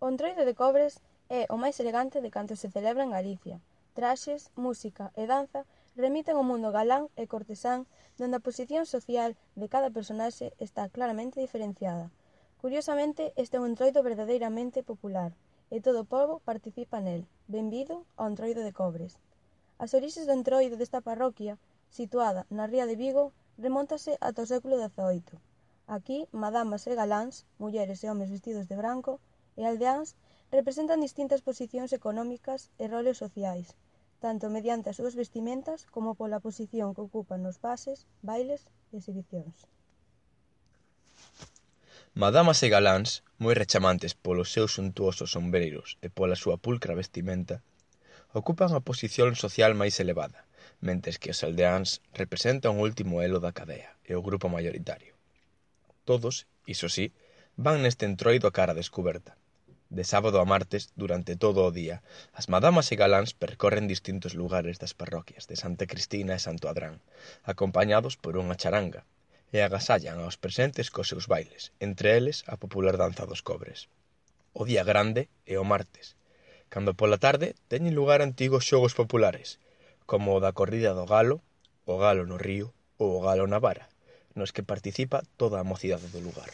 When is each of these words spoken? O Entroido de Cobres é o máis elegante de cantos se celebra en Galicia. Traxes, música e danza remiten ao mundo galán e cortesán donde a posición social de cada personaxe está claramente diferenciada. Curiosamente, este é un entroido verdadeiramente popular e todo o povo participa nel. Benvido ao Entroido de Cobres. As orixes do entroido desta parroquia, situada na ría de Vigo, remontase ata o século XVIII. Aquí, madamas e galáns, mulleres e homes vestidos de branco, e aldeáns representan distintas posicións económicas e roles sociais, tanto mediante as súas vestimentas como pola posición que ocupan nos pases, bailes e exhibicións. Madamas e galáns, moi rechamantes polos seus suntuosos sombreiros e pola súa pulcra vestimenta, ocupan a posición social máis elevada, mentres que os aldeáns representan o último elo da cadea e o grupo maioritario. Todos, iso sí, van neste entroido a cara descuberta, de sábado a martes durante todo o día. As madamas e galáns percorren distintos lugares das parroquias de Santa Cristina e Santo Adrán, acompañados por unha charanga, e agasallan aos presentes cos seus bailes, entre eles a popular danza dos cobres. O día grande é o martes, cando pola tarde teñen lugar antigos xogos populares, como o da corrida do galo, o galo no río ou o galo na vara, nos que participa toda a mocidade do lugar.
O 0.00 0.06
Entroido 0.08 0.44
de 0.46 0.54
Cobres 0.54 0.94
é 1.28 1.40
o 1.50 1.56
máis 1.62 1.76
elegante 1.82 2.22
de 2.22 2.30
cantos 2.36 2.62
se 2.62 2.70
celebra 2.70 3.02
en 3.02 3.10
Galicia. 3.18 3.56
Traxes, 3.98 4.42
música 4.54 5.10
e 5.18 5.26
danza 5.26 5.66
remiten 5.98 6.38
ao 6.38 6.46
mundo 6.50 6.70
galán 6.78 7.10
e 7.18 7.26
cortesán 7.26 7.80
donde 8.14 8.38
a 8.38 8.46
posición 8.46 8.86
social 8.86 9.30
de 9.58 9.66
cada 9.66 9.90
personaxe 9.90 10.54
está 10.62 10.86
claramente 10.94 11.42
diferenciada. 11.42 12.14
Curiosamente, 12.62 13.34
este 13.42 13.58
é 13.58 13.60
un 13.60 13.66
entroido 13.74 14.06
verdadeiramente 14.06 14.86
popular 14.86 15.34
e 15.74 15.82
todo 15.82 16.06
o 16.06 16.10
povo 16.14 16.34
participa 16.46 17.02
nel. 17.02 17.26
Benvido 17.50 18.06
ao 18.14 18.30
Entroido 18.30 18.62
de 18.62 18.70
Cobres. 18.70 19.18
As 19.82 19.98
orixes 19.98 20.30
do 20.30 20.36
entroido 20.38 20.78
desta 20.78 21.02
parroquia, 21.02 21.58
situada 21.90 22.46
na 22.54 22.70
ría 22.70 22.86
de 22.86 22.94
Vigo, 22.94 23.34
remontase 23.58 24.14
ata 24.22 24.46
o 24.46 24.50
século 24.52 24.78
XVIII. 24.78 25.42
Aquí, 25.90 26.30
madamas 26.30 26.86
e 26.86 26.94
galáns, 26.94 27.50
mulleres 27.58 27.98
e 28.04 28.06
homes 28.06 28.30
vestidos 28.30 28.70
de 28.70 28.78
branco, 28.78 29.18
e 29.58 29.66
aldeáns 29.66 30.14
representan 30.54 31.02
distintas 31.02 31.42
posicións 31.42 31.90
económicas 31.92 32.70
e 32.78 32.86
roles 32.86 33.18
sociais, 33.18 33.74
tanto 34.22 34.46
mediante 34.54 34.88
as 34.88 34.96
súas 34.98 35.18
vestimentas 35.18 35.84
como 35.94 36.14
pola 36.14 36.38
posición 36.46 36.94
que 36.94 37.02
ocupan 37.02 37.42
nos 37.42 37.58
pases, 37.58 38.06
bailes 38.22 38.62
e 38.94 39.02
exhibicións. 39.02 39.66
Madamas 42.14 42.58
e 42.66 42.68
galáns, 42.70 43.22
moi 43.42 43.54
rechamantes 43.54 44.14
polos 44.14 44.50
seus 44.54 44.74
suntuosos 44.78 45.34
sombreiros 45.36 45.98
e 46.02 46.08
pola 46.08 46.34
súa 46.38 46.56
pulcra 46.56 46.98
vestimenta, 46.98 47.62
ocupan 48.34 48.74
a 48.74 48.82
posición 48.82 49.34
social 49.34 49.74
máis 49.78 49.94
elevada, 50.02 50.46
mentres 50.80 51.18
que 51.20 51.30
os 51.34 51.42
aldeáns 51.46 52.02
representan 52.14 52.78
o 52.78 52.82
último 52.88 53.22
elo 53.26 53.38
da 53.38 53.54
cadea 53.54 53.94
e 54.02 54.14
o 54.18 54.24
grupo 54.24 54.46
maioritario. 54.50 55.14
Todos, 56.08 56.48
iso 56.66 56.88
sí, 56.88 57.14
van 57.54 57.82
neste 57.82 58.06
entroido 58.06 58.46
a 58.48 58.56
cara 58.58 58.74
descuberta, 58.74 59.38
de 59.90 60.04
sábado 60.04 60.40
a 60.40 60.44
martes 60.44 60.92
durante 60.96 61.36
todo 61.36 61.64
o 61.64 61.72
día. 61.72 62.02
As 62.36 62.48
madamas 62.52 62.92
e 62.92 62.96
galáns 62.96 63.32
percorren 63.32 63.88
distintos 63.88 64.36
lugares 64.36 64.76
das 64.76 64.92
parroquias 64.92 65.48
de 65.48 65.56
Santa 65.56 65.88
Cristina 65.88 66.36
e 66.36 66.44
Santo 66.44 66.68
Adrán, 66.68 67.00
acompañados 67.42 68.20
por 68.20 68.36
unha 68.36 68.58
charanga, 68.60 69.08
e 69.48 69.64
agasallan 69.64 70.20
aos 70.20 70.36
presentes 70.36 70.92
cos 70.92 71.08
seus 71.08 71.24
bailes, 71.24 71.72
entre 71.80 72.20
eles 72.20 72.44
a 72.52 72.60
popular 72.60 73.00
danza 73.00 73.24
dos 73.24 73.40
cobres. 73.40 73.88
O 74.52 74.68
día 74.68 74.84
grande 74.84 75.32
é 75.48 75.56
o 75.56 75.64
martes, 75.64 76.20
cando 76.68 76.92
pola 76.92 77.16
tarde 77.16 77.56
teñen 77.72 77.96
lugar 77.96 78.20
antigos 78.20 78.68
xogos 78.68 78.92
populares, 78.92 79.56
como 80.04 80.36
o 80.36 80.42
da 80.44 80.52
corrida 80.52 80.92
do 80.92 81.08
galo, 81.08 81.40
o 81.88 81.96
galo 81.96 82.28
no 82.28 82.36
río 82.36 82.76
ou 83.00 83.16
o 83.16 83.22
galo 83.24 83.48
na 83.48 83.56
vara, 83.56 83.88
nos 84.36 84.52
que 84.52 84.62
participa 84.62 85.24
toda 85.40 85.56
a 85.60 85.68
mocidade 85.68 86.12
do 86.12 86.20
lugar. 86.20 86.52